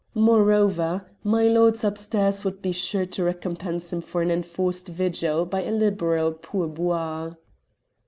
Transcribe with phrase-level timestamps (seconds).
[0.15, 5.69] Moreover, milords upstairs would be sure to recompense him for an enforced vigil by a
[5.69, 7.37] liberal pourboire.